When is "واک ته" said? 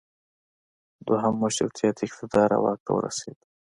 2.65-2.91